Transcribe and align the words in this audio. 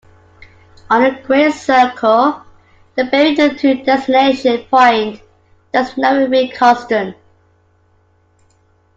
On 0.89 1.03
a 1.05 1.21
great 1.21 1.53
circle, 1.53 2.41
the 2.95 3.03
bearing 3.05 3.35
to 3.35 3.49
the 3.55 3.83
destination 3.83 4.63
point 4.63 5.21
does 5.71 5.95
not 5.95 6.13
remain 6.17 6.51
constant. 6.55 7.15